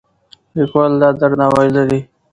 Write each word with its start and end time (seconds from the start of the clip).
لیکوال 0.55 0.91
دا 1.01 1.09
درناوی 1.19 1.67
لري. 1.75 1.99